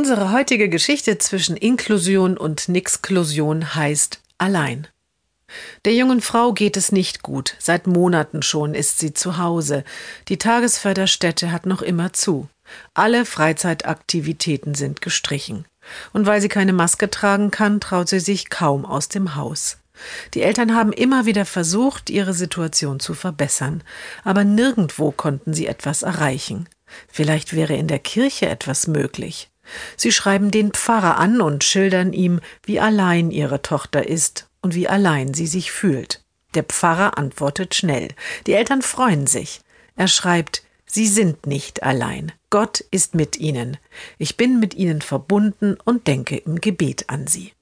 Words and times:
Unsere 0.00 0.32
heutige 0.32 0.70
Geschichte 0.70 1.18
zwischen 1.18 1.58
Inklusion 1.58 2.38
und 2.38 2.70
Nixklusion 2.70 3.74
heißt 3.74 4.22
Allein. 4.38 4.86
Der 5.84 5.92
jungen 5.92 6.22
Frau 6.22 6.54
geht 6.54 6.78
es 6.78 6.90
nicht 6.90 7.22
gut. 7.22 7.54
Seit 7.58 7.86
Monaten 7.86 8.40
schon 8.40 8.74
ist 8.74 8.98
sie 8.98 9.12
zu 9.12 9.36
Hause. 9.36 9.84
Die 10.28 10.38
Tagesförderstätte 10.38 11.52
hat 11.52 11.66
noch 11.66 11.82
immer 11.82 12.14
zu. 12.14 12.48
Alle 12.94 13.26
Freizeitaktivitäten 13.26 14.74
sind 14.74 15.02
gestrichen. 15.02 15.66
Und 16.14 16.24
weil 16.24 16.40
sie 16.40 16.48
keine 16.48 16.72
Maske 16.72 17.10
tragen 17.10 17.50
kann, 17.50 17.78
traut 17.78 18.08
sie 18.08 18.20
sich 18.20 18.48
kaum 18.48 18.86
aus 18.86 19.10
dem 19.10 19.34
Haus. 19.34 19.76
Die 20.32 20.40
Eltern 20.40 20.74
haben 20.74 20.94
immer 20.94 21.26
wieder 21.26 21.44
versucht, 21.44 22.08
ihre 22.08 22.32
Situation 22.32 23.00
zu 23.00 23.12
verbessern, 23.12 23.82
aber 24.24 24.44
nirgendwo 24.44 25.10
konnten 25.10 25.52
sie 25.52 25.66
etwas 25.66 26.04
erreichen. 26.04 26.70
Vielleicht 27.06 27.54
wäre 27.54 27.74
in 27.74 27.86
der 27.86 27.98
Kirche 27.98 28.48
etwas 28.48 28.86
möglich. 28.86 29.50
Sie 29.96 30.12
schreiben 30.12 30.50
den 30.50 30.72
Pfarrer 30.72 31.18
an 31.18 31.40
und 31.40 31.64
schildern 31.64 32.12
ihm, 32.12 32.40
wie 32.64 32.80
allein 32.80 33.30
ihre 33.30 33.62
Tochter 33.62 34.08
ist 34.08 34.48
und 34.60 34.74
wie 34.74 34.88
allein 34.88 35.34
sie 35.34 35.46
sich 35.46 35.72
fühlt. 35.72 36.22
Der 36.54 36.64
Pfarrer 36.64 37.16
antwortet 37.16 37.74
schnell. 37.74 38.08
Die 38.46 38.52
Eltern 38.52 38.82
freuen 38.82 39.26
sich. 39.26 39.60
Er 39.96 40.08
schreibt, 40.08 40.62
Sie 40.86 41.06
sind 41.06 41.46
nicht 41.46 41.84
allein. 41.84 42.32
Gott 42.50 42.80
ist 42.90 43.14
mit 43.14 43.36
Ihnen. 43.36 43.76
Ich 44.18 44.36
bin 44.36 44.58
mit 44.58 44.74
Ihnen 44.74 45.02
verbunden 45.02 45.76
und 45.84 46.08
denke 46.08 46.36
im 46.36 46.60
Gebet 46.60 47.08
an 47.08 47.28
Sie. 47.28 47.52